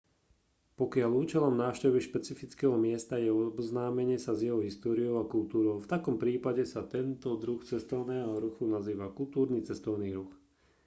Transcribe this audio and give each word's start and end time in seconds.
pokiaľ 0.81 1.11
účelom 1.23 1.55
návštevy 1.63 1.99
špecifického 2.03 2.73
miesta 2.85 3.15
je 3.25 3.29
oboznámenie 3.47 4.17
sa 4.25 4.31
s 4.35 4.41
jeho 4.47 4.57
históriou 4.67 5.15
a 5.21 5.29
kultúrou 5.33 5.75
v 5.79 5.85
takom 5.93 6.17
prípade 6.23 6.63
sa 6.73 6.81
tento 6.95 7.29
druh 7.43 7.61
cestovného 7.71 8.31
ruchu 8.45 8.63
nazýva 8.75 9.07
kultúrny 9.19 9.59
cestovný 9.69 10.09
ruch 10.17 10.33